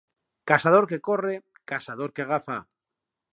Caçador 0.51 0.85
que 0.91 0.99
corre, 1.07 1.35
caçador 1.71 2.09
que 2.15 2.23
agafa. 2.25 2.57